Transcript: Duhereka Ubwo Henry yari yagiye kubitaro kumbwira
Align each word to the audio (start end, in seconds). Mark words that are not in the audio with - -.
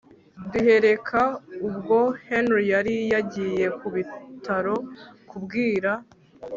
Duhereka 0.51 1.21
Ubwo 1.67 1.99
Henry 2.25 2.63
yari 2.73 2.95
yagiye 3.13 3.65
kubitaro 3.79 4.75
kumbwira 5.29 5.91